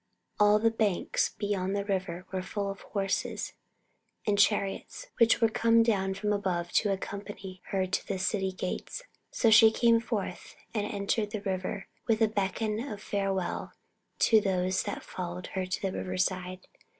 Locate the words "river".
1.85-2.25, 11.41-11.87, 15.95-16.17